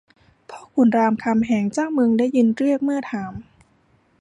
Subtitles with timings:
[0.49, 3.33] พ่อขุนรามคำแหงเจ้าเมืองได้ยินเรียกเมื่อถาม